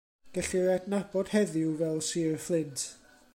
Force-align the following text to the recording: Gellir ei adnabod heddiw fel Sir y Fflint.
Gellir 0.35 0.65
ei 0.69 0.75
adnabod 0.75 1.29
heddiw 1.33 1.71
fel 1.81 1.99
Sir 2.09 2.33
y 2.39 2.41
Fflint. 2.47 2.89